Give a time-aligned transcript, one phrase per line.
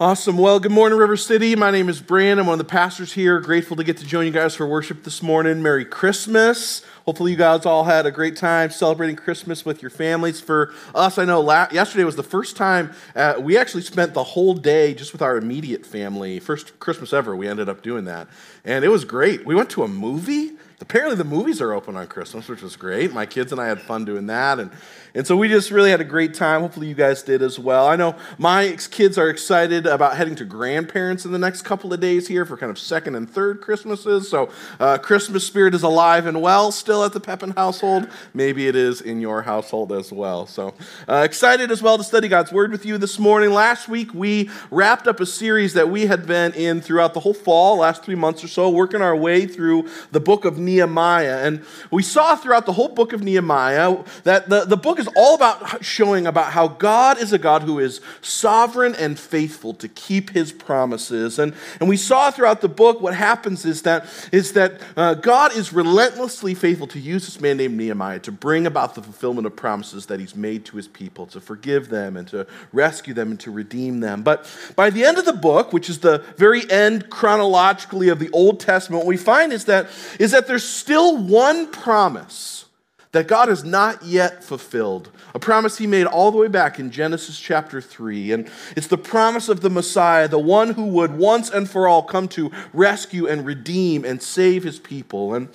[0.00, 0.38] Awesome.
[0.38, 1.56] Well, good morning, River City.
[1.56, 2.38] My name is Brian.
[2.38, 3.40] I'm one of the pastors here.
[3.40, 5.60] Grateful to get to join you guys for worship this morning.
[5.60, 6.82] Merry Christmas.
[7.08, 10.42] Hopefully, you guys all had a great time celebrating Christmas with your families.
[10.42, 11.42] For us, I know
[11.72, 15.38] yesterday was the first time uh, we actually spent the whole day just with our
[15.38, 16.38] immediate family.
[16.38, 18.28] First Christmas ever, we ended up doing that.
[18.62, 19.46] And it was great.
[19.46, 20.50] We went to a movie.
[20.82, 23.10] Apparently, the movies are open on Christmas, which was great.
[23.14, 24.60] My kids and I had fun doing that.
[24.60, 24.70] And
[25.14, 26.60] and so we just really had a great time.
[26.60, 27.88] Hopefully, you guys did as well.
[27.88, 31.98] I know my kids are excited about heading to grandparents in the next couple of
[31.98, 34.30] days here for kind of second and third Christmases.
[34.30, 38.08] So, uh, Christmas spirit is alive and well still at the Pepin household.
[38.34, 40.46] Maybe it is in your household as well.
[40.46, 40.74] So,
[41.08, 43.50] uh, excited as well to study God's Word with you this morning.
[43.50, 47.34] Last week, we wrapped up a series that we had been in throughout the whole
[47.34, 51.38] fall, last three months or so, working our way through the book of Nehemiah.
[51.46, 55.12] And we saw throughout the whole book of Nehemiah that the, the book book is
[55.16, 59.88] all about showing about how God is a God who is sovereign and faithful to
[59.88, 61.38] keep his promises.
[61.38, 65.54] And, and we saw throughout the book what happens is that, is that uh, God
[65.54, 69.56] is relentlessly faithful to use this man named Nehemiah to bring about the fulfillment of
[69.56, 73.40] promises that he's made to his people, to forgive them and to rescue them and
[73.40, 74.22] to redeem them.
[74.22, 78.30] But by the end of the book, which is the very end chronologically of the
[78.30, 82.66] Old Testament, what we find is that, is that there's still one promise
[83.12, 85.10] that God has not yet fulfilled.
[85.34, 88.32] A promise he made all the way back in Genesis chapter 3.
[88.32, 92.02] And it's the promise of the Messiah, the one who would once and for all
[92.02, 95.34] come to rescue and redeem and save his people.
[95.34, 95.48] And,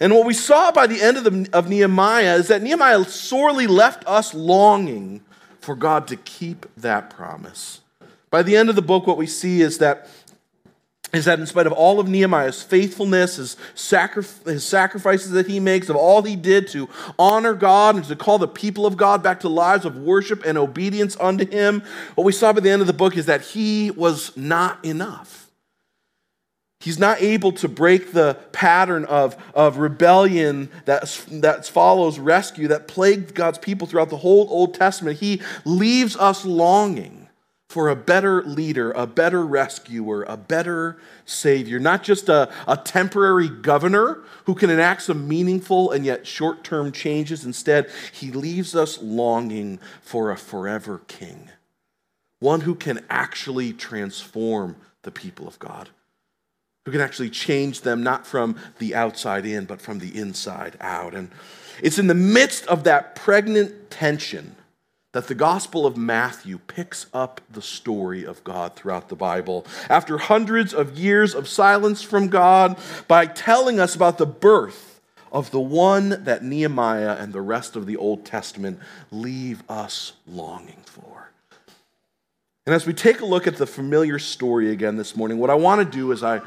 [0.00, 3.66] and what we saw by the end of, the, of Nehemiah is that Nehemiah sorely
[3.66, 5.22] left us longing
[5.60, 7.80] for God to keep that promise.
[8.30, 10.08] By the end of the book, what we see is that
[11.12, 15.58] is that in spite of all of Nehemiah's faithfulness, his, sacrif- his, sacrifices that he
[15.58, 19.22] makes, of all he did to honor God and to call the people of God
[19.22, 21.82] back to lives of worship and obedience unto him,
[22.14, 25.50] what we saw by the end of the book is that he was not enough.
[26.80, 32.86] He's not able to break the pattern of, of rebellion that, that follows rescue that
[32.86, 35.18] plagued God's people throughout the whole Old Testament.
[35.18, 37.17] He leaves us longing
[37.78, 43.48] for a better leader, a better rescuer, a better savior, not just a, a temporary
[43.48, 47.44] governor who can enact some meaningful and yet short term changes.
[47.44, 51.50] Instead, he leaves us longing for a forever king,
[52.40, 55.88] one who can actually transform the people of God,
[56.84, 61.14] who can actually change them not from the outside in, but from the inside out.
[61.14, 61.30] And
[61.80, 64.56] it's in the midst of that pregnant tension
[65.12, 69.66] that the Gospel of Matthew picks up the story of God throughout the Bible.
[69.88, 75.00] After hundreds of years of silence from God, by telling us about the birth
[75.32, 78.80] of the one that Nehemiah and the rest of the Old Testament
[79.10, 81.30] leave us longing for.
[82.66, 85.54] And as we take a look at the familiar story again this morning, what I
[85.54, 86.42] want to do is I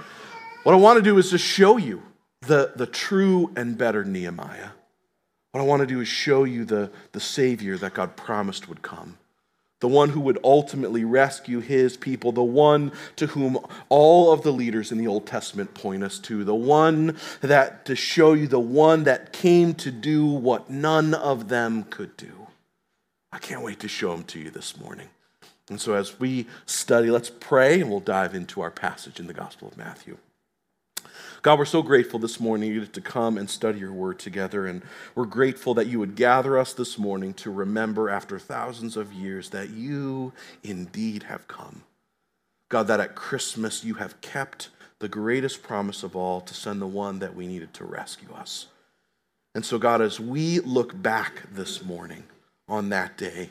[0.64, 2.04] what I want to do is to show you
[2.42, 4.70] the, the true and better Nehemiah.
[5.52, 8.82] What I want to do is show you the, the Savior that God promised would
[8.82, 9.18] come,
[9.82, 14.54] the one who would ultimately rescue his people, the one to whom all of the
[14.54, 18.60] leaders in the Old Testament point us to, the one that to show you the
[18.60, 22.48] one that came to do what none of them could do.
[23.34, 25.10] I can't wait to show him to you this morning.
[25.70, 29.34] And so, as we study, let's pray and we'll dive into our passage in the
[29.34, 30.18] Gospel of Matthew.
[31.44, 34.68] God, we're so grateful this morning to come and study your word together.
[34.68, 34.84] And
[35.16, 39.50] we're grateful that you would gather us this morning to remember after thousands of years
[39.50, 41.82] that you indeed have come.
[42.70, 44.70] God, that at Christmas you have kept
[45.00, 48.68] the greatest promise of all to send the one that we needed to rescue us.
[49.56, 52.24] And so, God, as we look back this morning
[52.68, 53.50] on that day,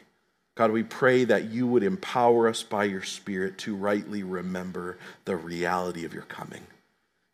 [0.54, 5.34] God, we pray that you would empower us by your Spirit to rightly remember the
[5.34, 6.62] reality of your coming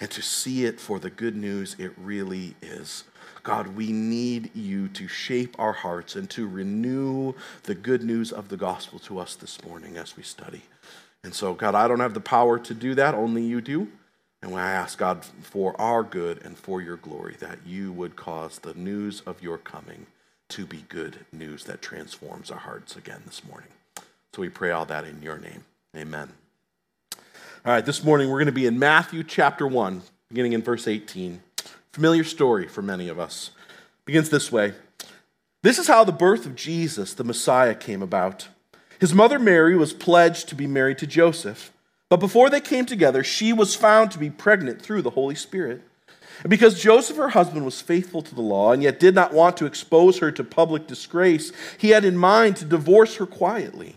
[0.00, 3.04] and to see it for the good news it really is.
[3.42, 8.48] God, we need you to shape our hearts and to renew the good news of
[8.48, 10.62] the gospel to us this morning as we study.
[11.22, 13.88] And so, God, I don't have the power to do that, only you do.
[14.42, 18.16] And when I ask God for our good and for your glory, that you would
[18.16, 20.06] cause the news of your coming
[20.50, 23.70] to be good news that transforms our hearts again this morning.
[24.34, 25.64] So we pray all that in your name.
[25.96, 26.45] Amen.
[27.66, 30.86] All right, this morning we're going to be in Matthew chapter 1, beginning in verse
[30.86, 31.42] 18.
[31.92, 33.50] Familiar story for many of us.
[34.04, 34.74] begins this way
[35.64, 38.46] This is how the birth of Jesus, the Messiah, came about.
[39.00, 41.72] His mother Mary was pledged to be married to Joseph,
[42.08, 45.82] but before they came together, she was found to be pregnant through the Holy Spirit.
[46.44, 49.56] And because Joseph, her husband, was faithful to the law and yet did not want
[49.56, 53.96] to expose her to public disgrace, he had in mind to divorce her quietly.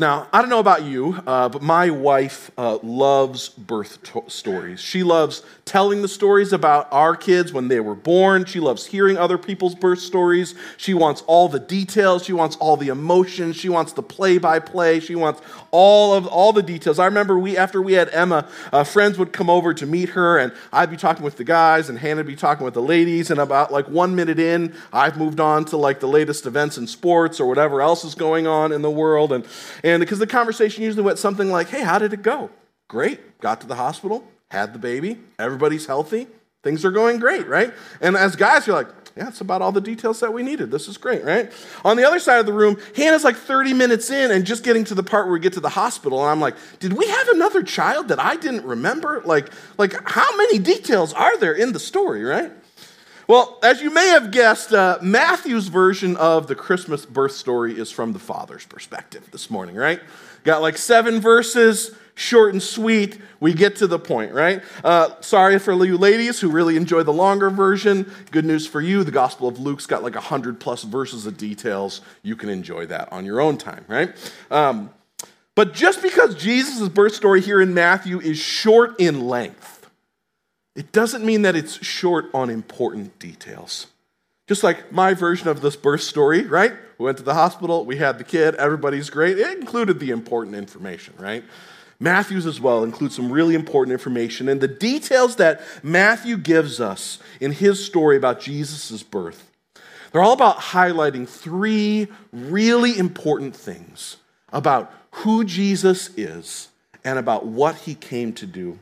[0.00, 4.78] Now, I don't know about you, uh, but my wife uh, loves birth to- stories.
[4.78, 8.44] She loves telling the stories about our kids when they were born.
[8.44, 10.54] She loves hearing other people's birth stories.
[10.76, 12.24] She wants all the details.
[12.24, 13.56] She wants all the emotions.
[13.56, 15.00] She wants the play by play.
[15.00, 15.42] She wants
[15.72, 17.00] all of all the details.
[17.00, 20.38] I remember we after we had Emma, uh, friends would come over to meet her,
[20.38, 23.32] and I'd be talking with the guys, and Hannah'd be talking with the ladies.
[23.32, 26.86] And about like one minute in, I've moved on to like the latest events in
[26.86, 29.44] sports or whatever else is going on in the world, and
[29.82, 32.50] and because the conversation usually went something like, hey, how did it go?
[32.88, 33.40] Great.
[33.40, 36.26] Got to the hospital, had the baby, everybody's healthy,
[36.62, 37.72] things are going great, right?
[38.00, 40.70] And as guys, you're like, yeah, that's about all the details that we needed.
[40.70, 41.50] This is great, right?
[41.84, 44.84] On the other side of the room, Hannah's like 30 minutes in and just getting
[44.84, 46.20] to the part where we get to the hospital.
[46.20, 49.22] And I'm like, did we have another child that I didn't remember?
[49.24, 52.52] Like, like how many details are there in the story, right?
[53.28, 57.90] Well, as you may have guessed, uh, Matthew's version of the Christmas birth story is
[57.90, 60.00] from the father's perspective this morning, right?
[60.44, 63.20] Got like seven verses, short and sweet.
[63.38, 64.62] We get to the point, right?
[64.82, 68.10] Uh, sorry for you ladies who really enjoy the longer version.
[68.30, 72.00] Good news for you the Gospel of Luke's got like 100 plus verses of details.
[72.22, 74.10] You can enjoy that on your own time, right?
[74.50, 74.88] Um,
[75.54, 79.77] but just because Jesus' birth story here in Matthew is short in length,
[80.78, 83.88] it doesn't mean that it's short on important details.
[84.46, 86.72] Just like my version of this birth story, right?
[86.98, 89.40] We went to the hospital, we had the kid, everybody's great.
[89.40, 91.42] It included the important information, right?
[91.98, 94.48] Matthew's as well includes some really important information.
[94.48, 99.50] And the details that Matthew gives us in his story about Jesus' birth,
[100.12, 104.18] they're all about highlighting three really important things
[104.52, 106.68] about who Jesus is
[107.02, 108.78] and about what he came to do.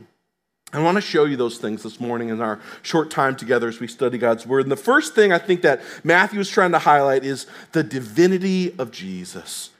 [0.73, 3.79] I want to show you those things this morning in our short time together as
[3.79, 4.65] we study God's Word.
[4.65, 8.75] And the first thing I think that Matthew is trying to highlight is the divinity
[8.79, 9.71] of Jesus.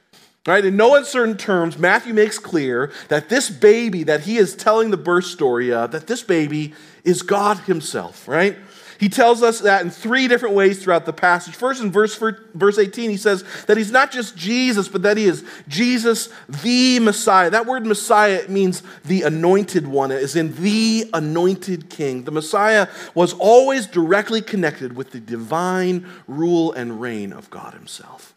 [0.47, 0.63] Right?
[0.63, 4.97] In no uncertain terms, Matthew makes clear that this baby that he is telling the
[4.97, 6.73] birth story of, that this baby
[7.03, 8.57] is God himself, right?
[8.99, 11.55] He tells us that in three different ways throughout the passage.
[11.55, 12.17] First, in verse,
[12.53, 16.99] verse 18, he says that he's not just Jesus, but that he is Jesus, the
[16.99, 17.49] Messiah.
[17.49, 22.23] That word Messiah means the anointed one, is in the anointed king.
[22.23, 28.33] The Messiah was always directly connected with the divine rule and reign of God himself.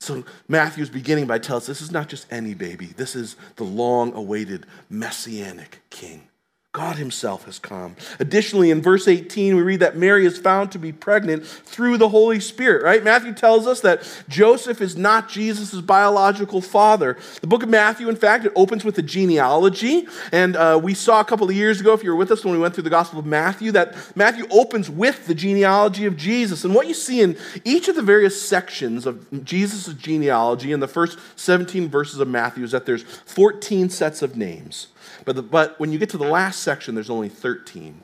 [0.00, 3.64] So Matthew's beginning by telling us this is not just any baby, this is the
[3.64, 6.28] long awaited messianic king.
[6.76, 7.96] God Himself has come.
[8.20, 12.10] Additionally, in verse 18, we read that Mary is found to be pregnant through the
[12.10, 13.02] Holy Spirit, right?
[13.02, 17.16] Matthew tells us that Joseph is not Jesus' biological father.
[17.40, 20.06] The book of Matthew, in fact, it opens with a genealogy.
[20.32, 22.52] And uh, we saw a couple of years ago, if you were with us when
[22.52, 26.62] we went through the Gospel of Matthew, that Matthew opens with the genealogy of Jesus.
[26.62, 30.88] And what you see in each of the various sections of Jesus' genealogy in the
[30.88, 34.88] first 17 verses of Matthew is that there's 14 sets of names.
[35.24, 38.02] But, the, but when you get to the last section, there's only 13,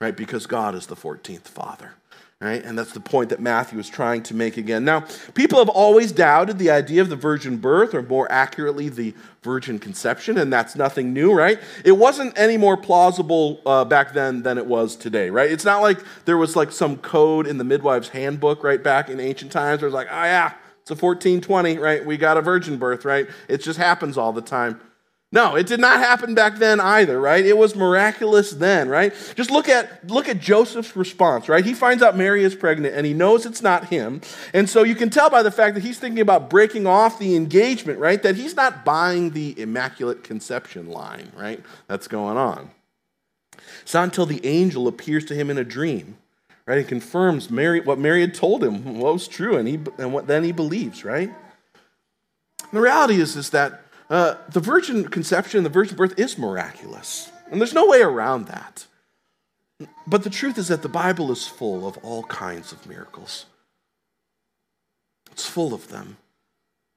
[0.00, 0.16] right?
[0.16, 1.92] Because God is the 14th Father.
[2.42, 2.64] Right?
[2.64, 4.82] And that's the point that Matthew is trying to make again.
[4.82, 9.12] Now, people have always doubted the idea of the virgin birth, or more accurately, the
[9.42, 11.60] virgin conception, and that's nothing new, right?
[11.84, 15.50] It wasn't any more plausible uh, back then than it was today, right?
[15.50, 19.20] It's not like there was like some code in the midwife's handbook, right, back in
[19.20, 22.04] ancient times where it's like, oh yeah, it's a 1420, right?
[22.06, 23.28] We got a virgin birth, right?
[23.48, 24.80] It just happens all the time.
[25.32, 27.44] No, it did not happen back then either, right?
[27.46, 29.14] It was miraculous then, right?
[29.36, 31.64] Just look at look at Joseph's response, right?
[31.64, 34.22] He finds out Mary is pregnant and he knows it's not him.
[34.52, 37.36] And so you can tell by the fact that he's thinking about breaking off the
[37.36, 38.20] engagement, right?
[38.20, 41.62] That he's not buying the immaculate conception line, right?
[41.86, 42.72] That's going on.
[43.82, 46.16] It's not until the angel appears to him in a dream,
[46.66, 46.78] right?
[46.78, 50.26] And confirms Mary what Mary had told him what was true, and he and what
[50.26, 51.28] then he believes, right?
[51.28, 57.30] And the reality is, is that uh, the virgin conception, the virgin birth is miraculous.
[57.50, 58.86] And there's no way around that.
[60.06, 63.46] But the truth is that the Bible is full of all kinds of miracles.
[65.30, 66.16] It's full of them.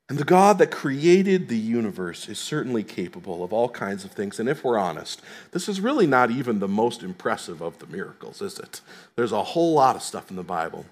[0.09, 4.39] And the God that created the universe is certainly capable of all kinds of things.
[4.39, 8.41] And if we're honest, this is really not even the most impressive of the miracles,
[8.41, 8.81] is it?
[9.15, 10.85] There's a whole lot of stuff in the Bible.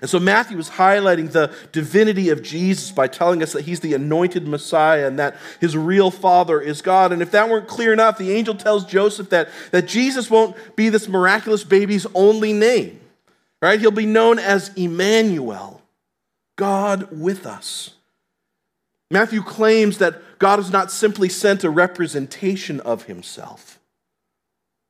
[0.00, 3.94] And so Matthew is highlighting the divinity of Jesus by telling us that he's the
[3.94, 7.12] anointed Messiah and that his real father is God.
[7.12, 10.88] And if that weren't clear enough, the angel tells Joseph that, that Jesus won't be
[10.88, 13.00] this miraculous baby's only name,
[13.62, 13.80] right?
[13.80, 15.82] He'll be known as Emmanuel,
[16.56, 17.90] God with us.
[19.10, 23.78] Matthew claims that God has not simply sent a representation of himself,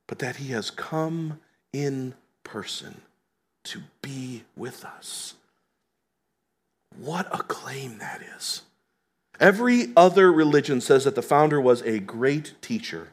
[0.07, 1.39] but that he has come
[1.71, 3.01] in person
[3.65, 5.35] to be with us.
[6.97, 8.61] What a claim that is.
[9.39, 13.09] Every other religion says that the founder was a great teacher.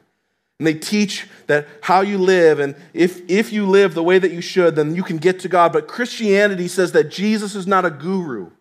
[0.59, 4.31] And they teach that how you live, and if, if you live the way that
[4.31, 5.73] you should, then you can get to God.
[5.73, 8.51] But Christianity says that Jesus is not a guru,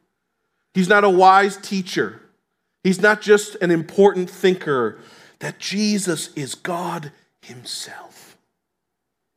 [0.75, 2.21] he's not a wise teacher,
[2.83, 4.99] he's not just an important thinker,
[5.39, 8.37] that Jesus is God Himself.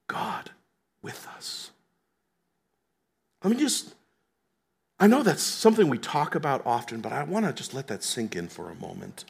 [0.08, 0.52] God
[1.02, 1.65] with us.
[3.46, 3.94] Let me just,
[5.00, 8.02] I know that's something we talk about often, but I want to just let that
[8.02, 9.24] sink in for a moment.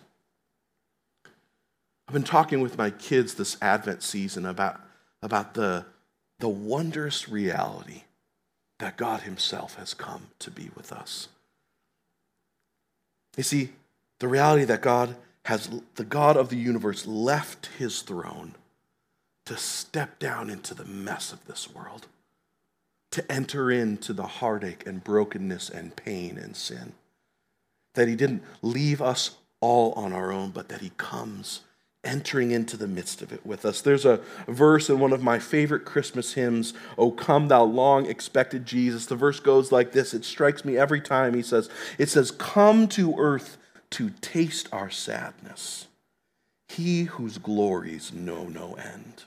[2.07, 4.79] I've been talking with my kids this Advent season about,
[5.22, 5.86] about the,
[6.39, 8.03] the wondrous reality
[8.79, 11.27] that God Himself has come to be with us.
[13.36, 13.72] You see,
[14.19, 18.55] the reality that God has, the God of the universe, left His throne
[19.45, 22.07] to step down into the mess of this world
[23.15, 26.91] to enter into the heartache and brokenness and pain and sin.
[27.93, 31.62] That he didn't leave us all on our own, but that he comes
[32.03, 33.81] entering into the midst of it with us.
[33.81, 34.19] There's a
[34.50, 39.05] verse in one of my favorite Christmas hymns, O come thou long expected Jesus.
[39.05, 40.13] The verse goes like this.
[40.13, 41.34] It strikes me every time.
[41.34, 43.57] He says, it says, "Come to earth
[43.91, 45.88] to taste our sadness.
[46.67, 49.24] He whose glories know no end.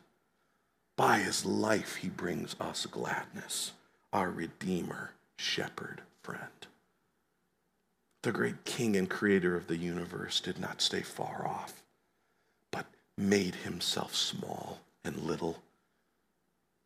[0.94, 3.72] By his life he brings us gladness
[4.12, 6.66] our Redeemer, Shepherd, Friend.
[8.22, 11.82] The great King and Creator of the universe did not stay far off,
[12.70, 12.86] but
[13.16, 15.62] made himself small and little,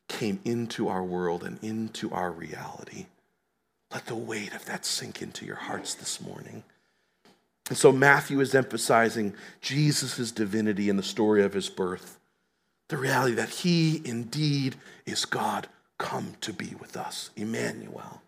[0.08, 3.06] came into our world and into our reality.
[3.92, 6.64] Let the weight of that sink into your hearts this morning.
[7.68, 12.18] And so Matthew is emphasizing Jesus' divinity in the story of his birth,
[12.88, 14.76] the reality that he indeed
[15.06, 15.68] is God
[16.02, 18.20] come to be with us, Emmanuel.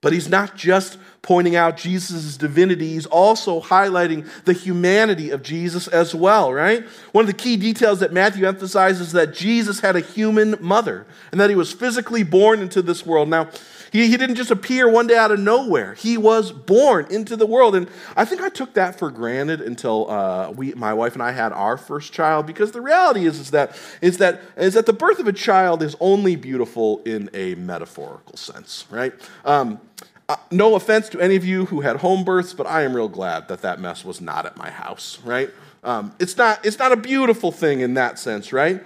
[0.00, 5.88] But he's not just pointing out Jesus' divinity, he's also highlighting the humanity of Jesus
[5.88, 6.84] as well, right?
[7.10, 11.04] One of the key details that Matthew emphasizes is that Jesus had a human mother
[11.32, 13.28] and that he was physically born into this world.
[13.28, 13.48] Now,
[13.92, 15.94] he, he didn't just appear one day out of nowhere.
[15.94, 17.74] He was born into the world.
[17.74, 21.32] And I think I took that for granted until uh, we, my wife and I
[21.32, 24.92] had our first child, because the reality is, is, that, is, that, is that the
[24.92, 29.12] birth of a child is only beautiful in a metaphorical sense, right?
[29.44, 29.80] Um,
[30.28, 33.08] uh, no offense to any of you who had home births, but I am real
[33.08, 35.50] glad that that mess was not at my house, right?
[35.82, 38.82] Um, it's, not, it's not a beautiful thing in that sense, right?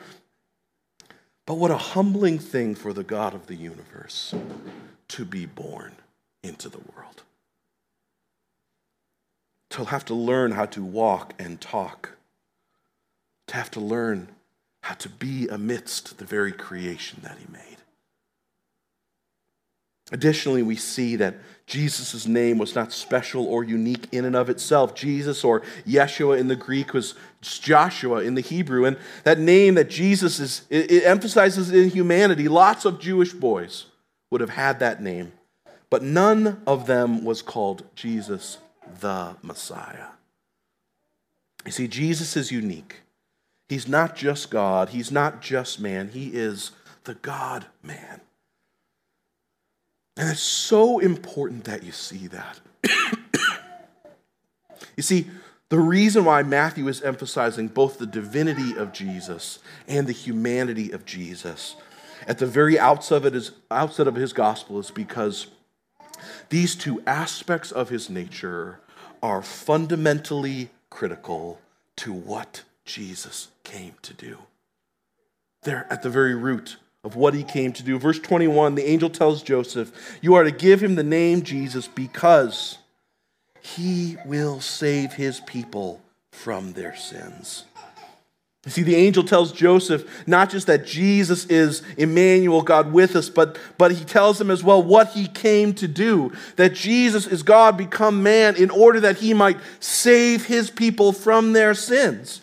[1.45, 4.33] But what a humbling thing for the God of the universe
[5.13, 5.93] to be born
[6.43, 7.23] into the world.
[9.71, 12.13] To have to learn how to walk and talk.
[13.49, 14.29] To have to learn
[14.83, 17.77] how to be amidst the very creation that he made.
[20.13, 24.95] Additionally, we see that Jesus' name was not special or unique in and of itself.
[24.95, 28.87] Jesus or Yeshua in the Greek was Joshua in the Hebrew.
[28.87, 32.49] And that name that Jesus is, it emphasizes in humanity.
[32.49, 33.87] Lots of Jewish boys
[34.33, 35.31] would have had that name,
[35.91, 38.57] but none of them was called Jesus
[39.01, 40.07] the Messiah.
[41.67, 43.03] You see, Jesus is unique.
[43.69, 46.71] He's not just God, he's not just man, he is
[47.05, 48.23] the God man.
[50.17, 52.59] And it's so important that you see that.
[54.97, 55.27] you see,
[55.69, 61.05] the reason why Matthew is emphasizing both the divinity of Jesus and the humanity of
[61.05, 61.77] Jesus
[62.27, 65.49] at the very outset of his, outset of his gospel is because
[66.49, 68.81] these two aspects of his nature
[69.23, 71.61] are fundamentally critical
[71.97, 74.39] to what Jesus came to do.
[75.63, 77.99] They're at the very root of what he came to do.
[77.99, 82.79] Verse 21, the angel tells Joseph, You are to give him the name Jesus because
[83.61, 86.01] he will save his people
[86.33, 87.65] from their sins.
[88.69, 93.59] See, the angel tells Joseph not just that Jesus is Emmanuel, God with us, but,
[93.77, 96.33] but he tells him as well what he came to do.
[96.55, 101.55] That Jesus is God become man in order that he might save his people from
[101.55, 102.41] their sins.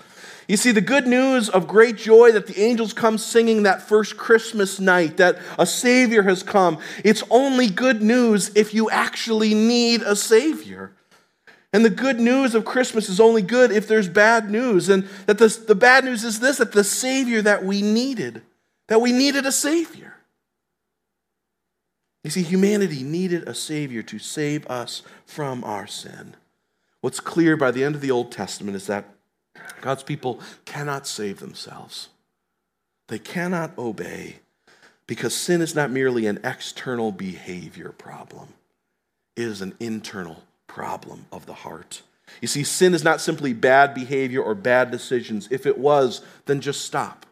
[0.49, 4.17] You see, the good news of great joy that the angels come singing that first
[4.17, 10.01] Christmas night, that a Savior has come, it's only good news if you actually need
[10.01, 10.91] a Savior.
[11.71, 14.89] And the good news of Christmas is only good if there's bad news.
[14.89, 18.41] And that the, the bad news is this that the Savior that we needed,
[18.88, 20.15] that we needed a Savior.
[22.23, 26.35] You see, humanity needed a Savior to save us from our sin.
[27.01, 29.05] What's clear by the end of the Old Testament is that
[29.81, 32.09] God's people cannot save themselves,
[33.07, 34.39] they cannot obey
[35.07, 38.49] because sin is not merely an external behavior problem,
[39.35, 40.43] it is an internal
[40.79, 42.03] problem of the heart.
[42.39, 45.50] You see, sin is not simply bad behavior or bad decisions.
[45.51, 47.25] If it was, then just stop.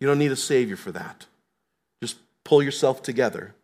[0.00, 1.26] You don't need a Savior for that.
[2.02, 3.54] Just pull yourself together.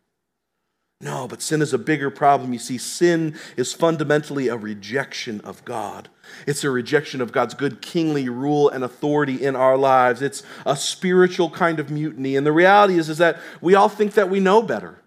[1.01, 2.53] No, but sin is a bigger problem.
[2.53, 6.07] You see, sin is fundamentally a rejection of God.
[6.45, 10.21] It's a rejection of God's good kingly rule and authority in our lives.
[10.21, 12.35] It's a spiritual kind of mutiny.
[12.35, 15.00] And the reality is, is that we all think that we know better.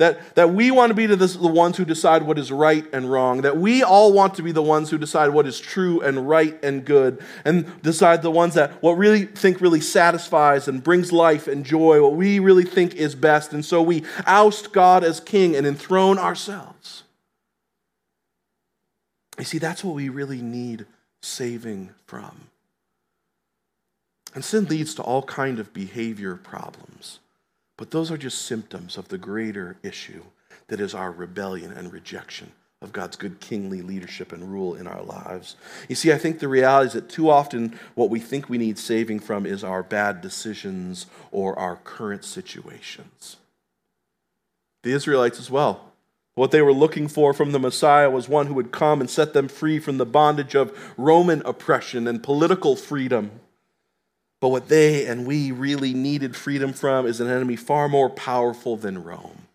[0.00, 3.42] That, that we want to be the, ones who decide what is right and wrong.
[3.42, 6.58] That we all want to be the ones who decide what is true and right
[6.64, 7.22] and good.
[7.44, 12.02] And decide the ones that what really think really satisfies and brings life and joy,
[12.02, 13.52] what we really think is best.
[13.52, 17.02] And so we oust God as king and enthrone ourselves.
[19.38, 20.86] You see, that's what we really need
[21.20, 22.48] saving from.
[24.34, 27.19] And sin leads to all kind of behavior problems.
[27.80, 30.24] But those are just symptoms of the greater issue
[30.68, 35.02] that is our rebellion and rejection of God's good kingly leadership and rule in our
[35.02, 35.56] lives.
[35.88, 38.78] You see, I think the reality is that too often what we think we need
[38.78, 43.38] saving from is our bad decisions or our current situations.
[44.82, 45.92] The Israelites as well.
[46.34, 49.32] What they were looking for from the Messiah was one who would come and set
[49.32, 53.39] them free from the bondage of Roman oppression and political freedom.
[54.40, 58.76] But what they and we really needed freedom from is an enemy far more powerful
[58.76, 59.46] than Rome.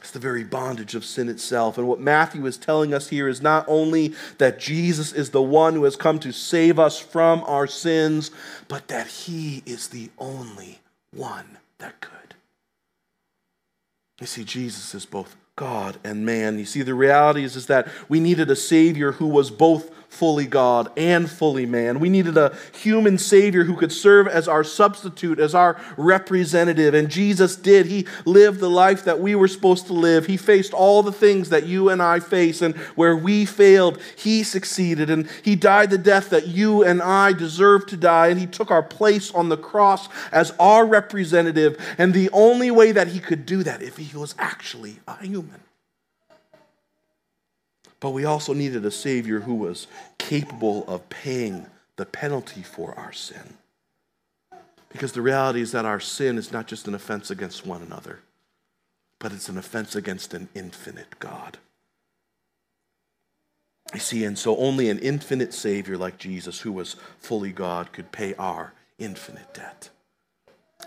[0.00, 1.78] It's the very bondage of sin itself.
[1.78, 5.72] And what Matthew is telling us here is not only that Jesus is the one
[5.72, 8.30] who has come to save us from our sins,
[8.68, 12.34] but that he is the only one that could.
[14.20, 16.58] You see, Jesus is both God and man.
[16.58, 20.46] You see, the reality is, is that we needed a Savior who was both fully
[20.46, 21.98] God and fully man.
[21.98, 26.94] We needed a human Savior who could serve as our substitute, as our representative.
[26.94, 27.86] And Jesus did.
[27.86, 30.26] He lived the life that we were supposed to live.
[30.26, 32.62] He faced all the things that you and I face.
[32.62, 35.10] And where we failed, He succeeded.
[35.10, 38.28] And He died the death that you and I deserve to die.
[38.28, 41.76] And He took our place on the cross as our representative.
[41.98, 45.60] And the only way that He could do that, if He was actually a human.
[48.04, 49.86] But we also needed a Savior who was
[50.18, 53.56] capable of paying the penalty for our sin.
[54.90, 58.20] Because the reality is that our sin is not just an offense against one another,
[59.18, 61.56] but it's an offense against an infinite God.
[63.94, 68.12] You see, and so only an infinite Savior like Jesus, who was fully God, could
[68.12, 69.88] pay our infinite debt.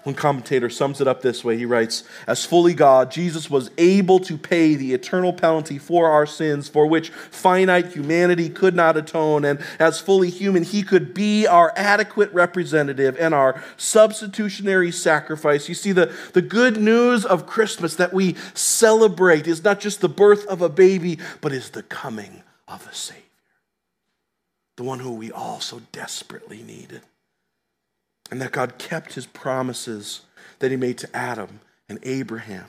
[0.03, 1.57] One commentator sums it up this way.
[1.57, 6.25] He writes, As fully God, Jesus was able to pay the eternal penalty for our
[6.25, 9.43] sins, for which finite humanity could not atone.
[9.45, 15.67] And as fully human, he could be our adequate representative and our substitutionary sacrifice.
[15.67, 20.09] You see, the, the good news of Christmas that we celebrate is not just the
[20.09, 23.23] birth of a baby, but is the coming of a Savior,
[24.75, 27.01] the one who we all so desperately needed
[28.29, 30.21] and that God kept his promises
[30.59, 32.65] that he made to Adam and Abraham,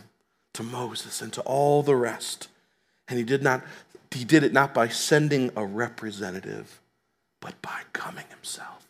[0.55, 2.49] to Moses, and to all the rest.
[3.09, 3.65] And he did not
[4.11, 6.81] he did it not by sending a representative,
[7.41, 8.89] but by coming himself.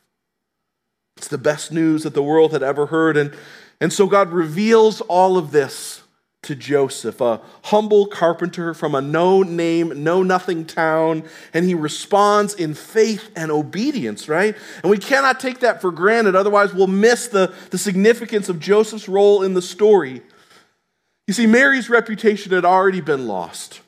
[1.17, 3.17] It's the best news that the world had ever heard.
[3.17, 3.35] And,
[3.81, 6.03] and so God reveals all of this
[6.43, 12.55] to Joseph, a humble carpenter from a no name, no nothing town, and he responds
[12.55, 14.57] in faith and obedience, right?
[14.83, 19.09] And we cannot take that for granted, otherwise, we'll miss the, the significance of Joseph's
[19.09, 20.23] role in the story.
[21.27, 23.81] You see, Mary's reputation had already been lost,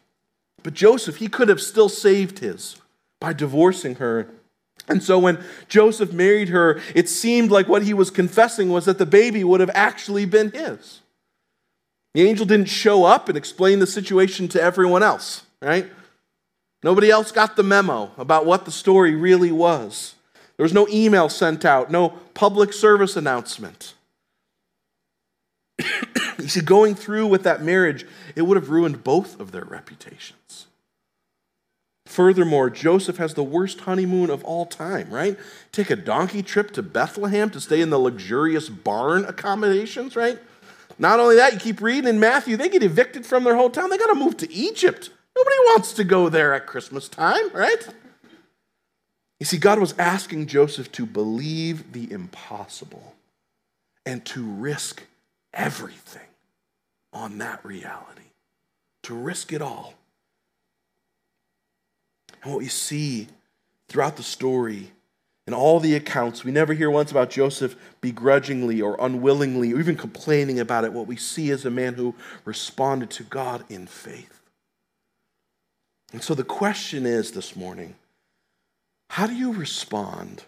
[0.63, 2.77] but Joseph, he could have still saved his
[3.21, 4.29] by divorcing her.
[4.89, 8.99] And so when Joseph married her, it seemed like what he was confessing was that
[8.99, 11.00] the baby would have actually been his.
[12.15, 15.91] The angel didn't show up and explain the situation to everyone else, right?
[16.83, 20.15] Nobody else got the memo about what the story really was.
[20.57, 23.95] There was no email sent out, no public service announcement.
[25.79, 30.67] you see, going through with that marriage, it would have ruined both of their reputations.
[32.07, 35.39] Furthermore, Joseph has the worst honeymoon of all time, right?
[35.71, 40.39] Take a donkey trip to Bethlehem to stay in the luxurious barn accommodations, right?
[41.01, 43.89] Not only that, you keep reading in Matthew, they get evicted from their hometown.
[43.89, 45.09] They got to move to Egypt.
[45.35, 47.89] Nobody wants to go there at Christmas time, right?
[49.39, 53.15] You see, God was asking Joseph to believe the impossible
[54.05, 55.03] and to risk
[55.55, 56.29] everything
[57.15, 58.33] on that reality,
[59.05, 59.95] to risk it all.
[62.43, 63.29] And what we see
[63.89, 64.93] throughout the story,
[65.51, 69.97] in all the accounts, we never hear once about Joseph begrudgingly or unwillingly or even
[69.97, 70.93] complaining about it.
[70.93, 74.41] What we see is a man who responded to God in faith.
[76.13, 77.97] And so the question is this morning
[79.09, 80.45] how do you respond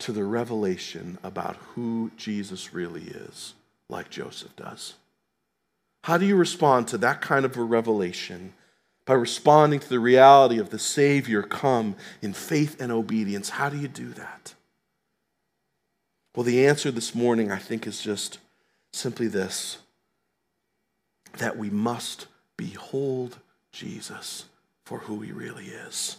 [0.00, 3.54] to the revelation about who Jesus really is,
[3.88, 4.92] like Joseph does?
[6.02, 8.52] How do you respond to that kind of a revelation
[9.06, 13.50] by responding to the reality of the Savior come in faith and obedience?
[13.50, 14.54] How do you do that?
[16.34, 18.38] Well, the answer this morning, I think, is just
[18.92, 19.78] simply this
[21.38, 23.38] that we must behold
[23.72, 24.44] Jesus
[24.84, 26.18] for who he really is.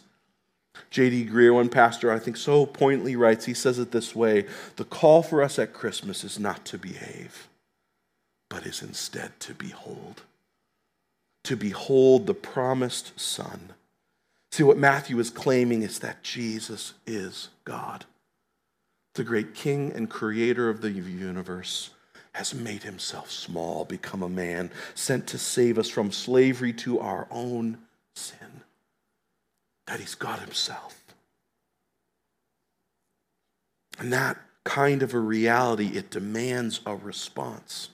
[0.90, 1.28] J.D.
[1.28, 4.46] Greear, one pastor, I think so pointedly writes, he says it this way
[4.76, 7.48] The call for us at Christmas is not to behave,
[8.50, 10.24] but is instead to behold.
[11.46, 13.74] To behold the promised Son.
[14.52, 18.06] See, what Matthew is claiming is that Jesus is God.
[19.16, 21.92] The great King and Creator of the universe
[22.34, 27.28] has made himself small, become a man, sent to save us from slavery to our
[27.32, 27.78] own
[28.14, 28.62] sin
[29.88, 31.02] that he's God himself.
[34.00, 37.90] And that kind of a reality, it demands a response.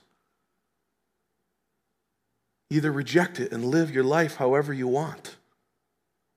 [2.72, 5.36] Either reject it and live your life however you want,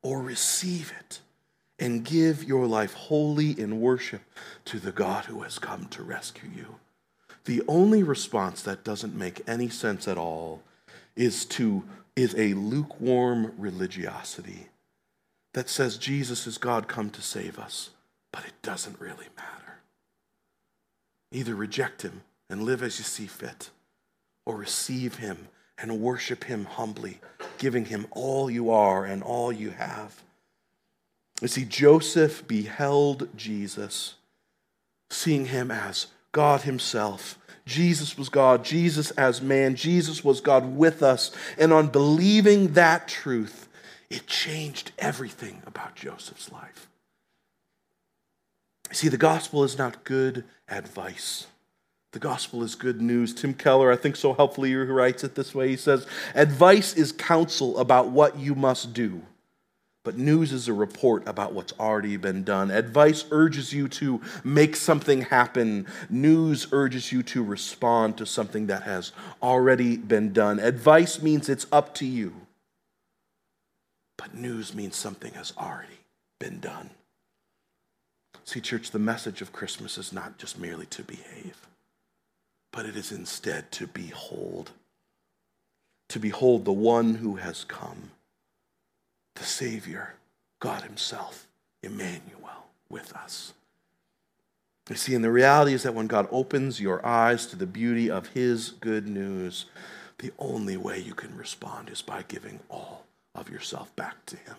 [0.03, 1.21] or receive it
[1.79, 4.19] and give your life wholly in worship
[4.65, 6.75] to the God who has come to rescue you.
[7.45, 10.61] The only response that doesn't make any sense at all
[11.15, 11.85] is to
[12.17, 14.67] is a lukewarm religiosity
[15.53, 17.91] that says Jesus is God come to save us,
[18.33, 19.79] but it doesn't really matter.
[21.31, 23.69] Either reject him and live as you see fit,
[24.45, 27.19] or receive him and worship him humbly,
[27.57, 30.21] giving him all you are and all you have.
[31.41, 34.15] You see, Joseph beheld Jesus,
[35.09, 37.37] seeing him as God himself.
[37.65, 41.31] Jesus was God, Jesus as man, Jesus was God with us.
[41.57, 43.67] And on believing that truth,
[44.09, 46.87] it changed everything about Joseph's life.
[48.91, 51.47] See, the gospel is not good advice.
[52.15, 53.33] The gospel is good news.
[53.33, 55.67] Tim Keller, I think so helpfully, writes it this way.
[55.67, 59.21] He says, Advice is counsel about what you must do,
[60.05, 62.71] but news is a report about what's already been done.
[62.71, 68.83] Advice urges you to make something happen, news urges you to respond to something that
[68.83, 69.11] has
[69.43, 70.57] already been done.
[70.59, 72.33] Advice means it's up to you.
[74.17, 75.99] But news means something has already
[76.39, 76.91] been done.
[78.45, 81.67] See, church, the message of Christmas is not just merely to behave,
[82.75, 84.71] but it is instead to behold.
[86.09, 88.11] To behold the one who has come,
[89.35, 90.15] the Savior,
[90.59, 91.47] God Himself,
[91.81, 93.53] Emmanuel, with us.
[94.89, 98.11] You see, and the reality is that when God opens your eyes to the beauty
[98.11, 99.65] of His good news,
[100.17, 104.57] the only way you can respond is by giving all of yourself back to Him.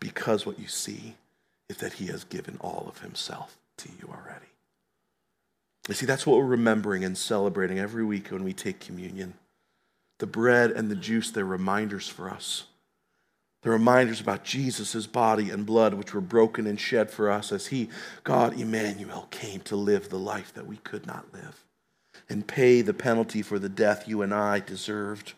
[0.00, 1.14] Because what you see
[1.68, 4.46] is that He has given all of Himself to you already.
[5.88, 9.34] You see, that's what we're remembering and celebrating every week when we take communion.
[10.18, 12.64] The bread and the juice, they're reminders for us.
[13.62, 17.68] They're reminders about Jesus' body and blood, which were broken and shed for us as
[17.68, 17.88] He,
[18.22, 21.64] God Emmanuel, came to live the life that we could not live
[22.28, 25.32] and pay the penalty for the death you and I deserved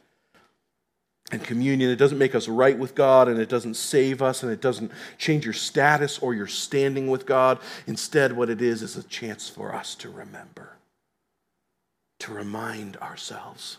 [1.31, 1.91] and communion.
[1.91, 4.91] It doesn't make us right with God, and it doesn't save us, and it doesn't
[5.19, 7.59] change your status or your standing with God.
[7.87, 10.77] Instead, what it is is a chance for us to remember,
[12.21, 13.79] to remind ourselves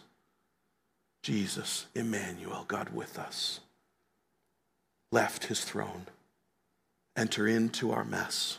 [1.24, 3.60] Jesus, Emmanuel, God with us,
[5.12, 6.08] left his throne,
[7.16, 8.58] enter into our mess.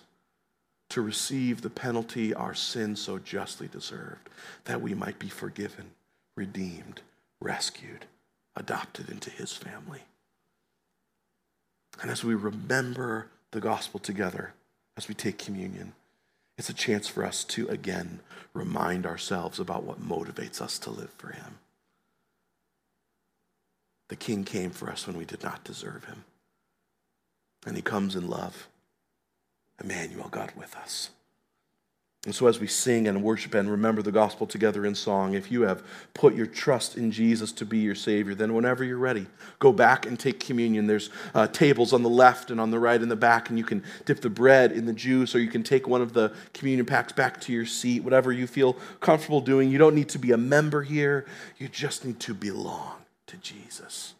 [0.90, 4.28] To receive the penalty our sin so justly deserved,
[4.64, 5.92] that we might be forgiven,
[6.37, 7.00] redeemed,
[7.40, 8.05] rescued
[8.57, 10.03] adopted into his family.
[12.01, 14.55] And as we remember the gospel together
[14.97, 15.93] as we take communion,
[16.59, 18.21] it's a chance for us to again
[18.53, 21.59] remind ourselves about what motivates us to live for Him.
[24.09, 26.25] The King came for us when we did not deserve Him.
[27.67, 28.69] And He comes in love.
[29.83, 31.11] Emmanuel, God with us.
[32.25, 35.51] And so, as we sing and worship and remember the gospel together in song, if
[35.51, 35.83] you have
[36.15, 39.27] put your trust in Jesus to be your Savior, then whenever you're ready,
[39.59, 40.87] go back and take communion.
[40.87, 43.65] There's uh, tables on the left and on the right in the back, and you
[43.65, 46.87] can dip the bread in the juice, or you can take one of the communion
[46.87, 49.69] packs back to your seat, whatever you feel comfortable doing.
[49.69, 51.27] You don't need to be a member here,
[51.59, 54.15] you just need to belong to Jesus.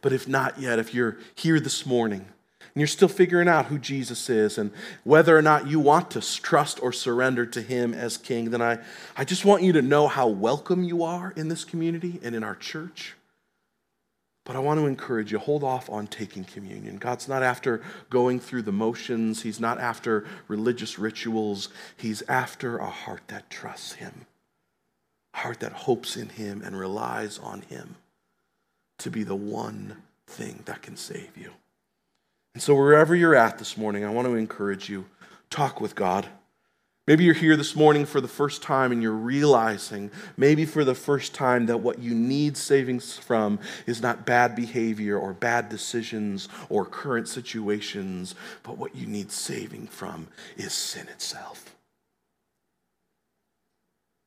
[0.00, 2.26] But if not yet, if you're here this morning,
[2.76, 4.70] and you're still figuring out who Jesus is and
[5.02, 8.80] whether or not you want to trust or surrender to him as king, then I,
[9.16, 12.44] I just want you to know how welcome you are in this community and in
[12.44, 13.14] our church.
[14.44, 16.98] But I want to encourage you hold off on taking communion.
[16.98, 21.70] God's not after going through the motions, He's not after religious rituals.
[21.96, 24.26] He's after a heart that trusts Him,
[25.32, 27.96] a heart that hopes in Him and relies on Him
[28.98, 31.52] to be the one thing that can save you.
[32.56, 35.04] And so, wherever you're at this morning, I want to encourage you
[35.50, 36.26] talk with God.
[37.06, 40.94] Maybe you're here this morning for the first time and you're realizing, maybe for the
[40.94, 46.48] first time, that what you need savings from is not bad behavior or bad decisions
[46.70, 51.76] or current situations, but what you need saving from is sin itself.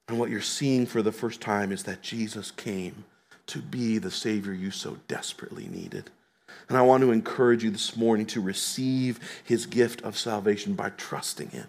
[0.07, 3.05] And what you're seeing for the first time is that Jesus came
[3.47, 6.11] to be the Savior you so desperately needed.
[6.69, 10.91] And I want to encourage you this morning to receive his gift of salvation by
[10.91, 11.67] trusting him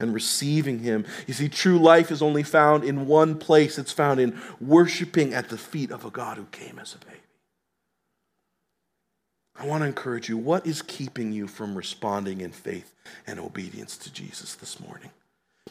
[0.00, 1.04] and receiving him.
[1.26, 5.50] You see, true life is only found in one place it's found in worshiping at
[5.50, 7.18] the feet of a God who came as a baby.
[9.60, 12.94] I want to encourage you what is keeping you from responding in faith
[13.26, 15.10] and obedience to Jesus this morning?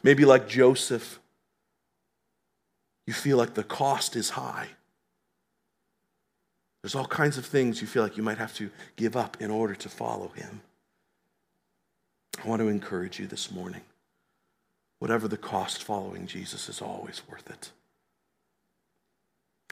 [0.03, 1.19] Maybe like Joseph,
[3.07, 4.67] you feel like the cost is high.
[6.81, 9.51] There's all kinds of things you feel like you might have to give up in
[9.51, 10.61] order to follow him.
[12.43, 13.81] I want to encourage you this morning.
[14.99, 17.71] Whatever the cost, following Jesus is always worth it.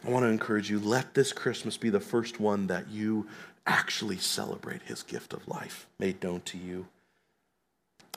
[0.05, 3.27] I want to encourage you let this Christmas be the first one that you
[3.65, 6.87] actually celebrate his gift of life made known to you.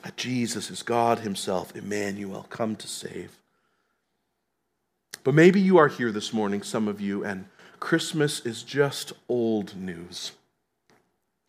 [0.03, 3.37] That Jesus is God Himself, Emmanuel, come to save.
[5.23, 7.45] But maybe you are here this morning, some of you, and
[7.79, 10.33] Christmas is just old news.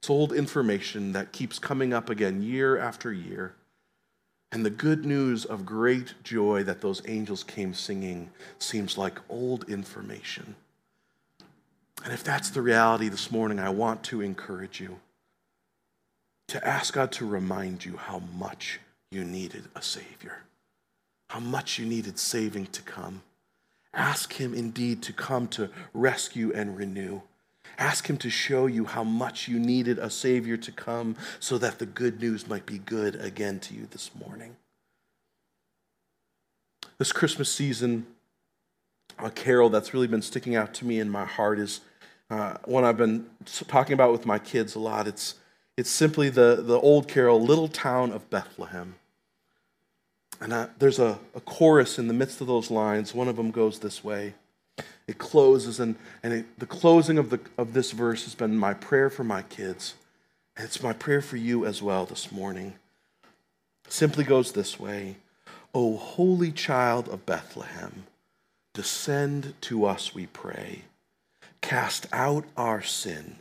[0.00, 3.54] It's old information that keeps coming up again year after year.
[4.52, 9.68] And the good news of great joy that those angels came singing seems like old
[9.68, 10.56] information.
[12.02, 14.98] And if that's the reality this morning, I want to encourage you
[16.48, 20.38] to ask God to remind you how much you needed a Savior,
[21.28, 23.22] how much you needed saving to come.
[23.92, 27.22] Ask Him indeed to come to rescue and renew.
[27.78, 31.78] Ask Him to show you how much you needed a Savior to come so that
[31.78, 34.56] the good news might be good again to you this morning.
[36.98, 38.06] This Christmas season,
[39.18, 41.80] a carol that's really been sticking out to me in my heart is
[42.30, 43.26] uh, one I've been
[43.66, 45.08] talking about with my kids a lot.
[45.08, 45.34] It's,
[45.76, 48.96] it's simply the, the old carol, Little Town of Bethlehem.
[50.40, 53.14] And I, there's a, a, chorus in the midst of those lines.
[53.14, 54.34] One of them goes this way.
[55.06, 58.72] It closes, and, and it, the closing of, the, of this verse has been my
[58.72, 59.94] prayer for my kids.
[60.56, 62.74] And it's my prayer for you as well this morning.
[63.86, 65.16] It simply goes this way
[65.74, 68.04] O holy child of Bethlehem,
[68.72, 70.82] descend to us, we pray.
[71.60, 73.36] Cast out our sin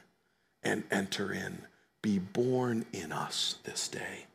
[0.61, 1.59] and enter in.
[2.01, 4.25] Be born in us this day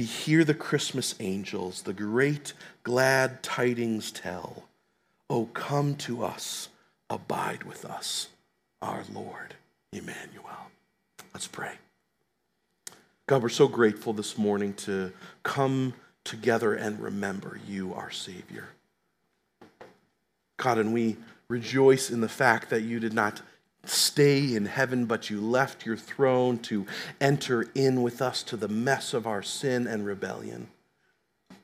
[0.00, 4.64] we hear the Christmas angels, the great glad tidings tell.
[5.28, 6.70] Oh, come to us,
[7.10, 8.28] abide with us,
[8.80, 9.56] our Lord
[9.92, 10.70] Emmanuel.
[11.34, 11.72] Let's pray.
[13.26, 15.92] God, we're so grateful this morning to come
[16.24, 18.70] together and remember you, our Savior.
[20.56, 23.42] God, and we rejoice in the fact that you did not
[23.84, 26.86] stay in heaven, but you left your throne to
[27.20, 30.68] enter in with us to the mess of our sin and rebellion.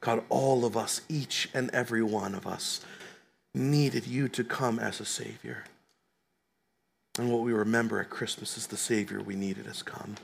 [0.01, 2.81] God, all of us, each and every one of us,
[3.55, 5.65] needed you to come as a Savior.
[7.19, 10.17] And what we remember at Christmas is the Savior we needed has come.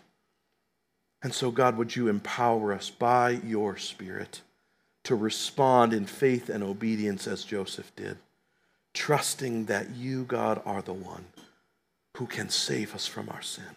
[1.23, 4.43] And so, God, would you empower us by your Spirit
[5.05, 8.19] to respond in faith and obedience as Joseph did,
[8.93, 11.25] trusting that you, God, are the one
[12.16, 13.77] who can save us from our sin.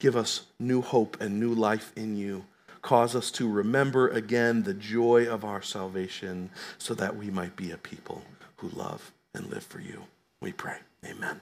[0.00, 2.44] Give us new hope and new life in you.
[2.82, 7.70] Cause us to remember again the joy of our salvation so that we might be
[7.70, 8.22] a people
[8.56, 10.02] who love and live for you.
[10.40, 10.78] We pray.
[11.04, 11.40] Amen.